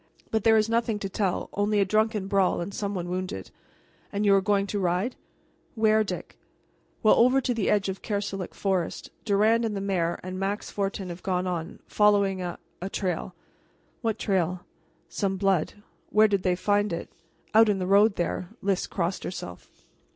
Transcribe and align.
"But 0.31 0.43
there 0.43 0.57
is 0.57 0.67
nothing 0.67 0.97
to 0.97 1.09
tell 1.09 1.47
only 1.53 1.79
a 1.79 1.85
drunken 1.85 2.25
brawl, 2.27 2.59
and 2.59 2.73
some 2.73 2.95
one 2.95 3.07
wounded." 3.07 3.51
"And 4.11 4.25
you 4.25 4.33
are 4.33 4.41
going 4.41 4.65
to 4.65 4.79
ride 4.79 5.15
where, 5.75 6.03
Dick?" 6.03 6.39
"Well, 7.03 7.13
over 7.19 7.39
to 7.39 7.53
the 7.53 7.69
edge 7.69 7.87
of 7.87 8.01
Kerselec 8.01 8.55
forest. 8.55 9.11
Durand 9.25 9.63
and 9.63 9.77
the 9.77 9.79
mayor, 9.79 10.19
and 10.23 10.39
Max 10.39 10.71
Fortin, 10.71 11.09
have 11.09 11.21
gone 11.21 11.45
on, 11.45 11.81
following 11.85 12.41
a 12.41 12.57
a 12.81 12.89
trail." 12.89 13.35
"What 14.01 14.17
trail?" 14.17 14.61
"Some 15.07 15.37
blood." 15.37 15.73
"Where 16.09 16.27
did 16.27 16.41
they 16.41 16.55
find 16.55 16.91
it?" 16.91 17.07
"Out 17.53 17.69
in 17.69 17.77
the 17.77 17.85
road 17.85 18.15
there." 18.15 18.49
Lys 18.63 18.87
crossed 18.87 19.23
herself. 19.23 19.69